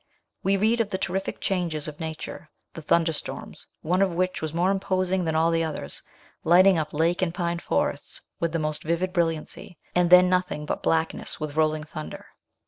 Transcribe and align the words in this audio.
We 0.41 0.57
read 0.57 0.81
of 0.81 0.89
the 0.89 0.97
terrific 0.97 1.39
changes 1.39 1.87
of 1.87 1.99
nature, 1.99 2.49
the 2.73 2.81
thunderstorms, 2.81 3.67
one 3.83 4.01
of 4.01 4.11
which 4.11 4.41
was 4.41 4.51
more 4.51 4.71
imposing 4.71 5.25
than 5.25 5.35
all 5.35 5.51
the 5.51 5.63
others, 5.63 6.01
lighting 6.43 6.79
up 6.79 6.91
lake 6.91 7.21
and 7.21 7.31
pine 7.31 7.59
forests 7.59 8.19
with 8.39 8.51
the 8.51 8.57
most 8.57 8.81
vivid 8.81 9.13
brilliancy, 9.13 9.77
and 9.93 10.09
then 10.09 10.27
nothing 10.27 10.65
but 10.65 10.81
blackness 10.81 11.39
with 11.39 11.55
rolling 11.55 11.83
thunder. 11.83 12.25